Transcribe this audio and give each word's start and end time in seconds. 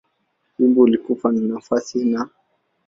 Wimbo 0.59 0.81
ulikuwa 0.81 1.31
nafasi 1.31 2.05
Na. 2.05 2.29